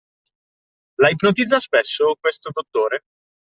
[0.97, 3.03] La ipnotizza spesso, questo dottore?